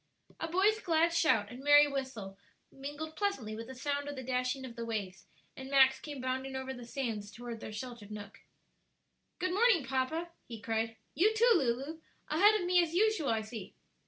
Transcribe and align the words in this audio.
A 0.39 0.47
boy's 0.47 0.79
glad 0.79 1.13
shout 1.13 1.51
and 1.51 1.63
merry 1.63 1.85
whistle 1.85 2.35
mingled 2.71 3.15
pleasantly 3.15 3.55
with 3.55 3.67
the 3.67 3.75
sound 3.75 4.09
of 4.09 4.15
the 4.15 4.23
dashing 4.23 4.65
of 4.65 4.75
the 4.75 4.83
waves, 4.83 5.27
and 5.55 5.69
Max 5.69 5.99
came 5.99 6.19
bounding 6.19 6.55
over 6.55 6.73
the 6.73 6.87
sands 6.87 7.29
toward 7.29 7.59
their 7.59 7.71
sheltered 7.71 8.09
nook. 8.09 8.39
"Good 9.37 9.53
morning, 9.53 9.85
papa," 9.85 10.31
he 10.47 10.59
cried. 10.59 10.97
"You 11.13 11.35
too, 11.35 11.51
Lulu. 11.53 12.01
Ahead 12.29 12.59
of 12.59 12.65
me 12.65 12.81
as 12.81 12.95
usual, 12.95 13.29
I 13.29 13.41
see!" 13.41 13.75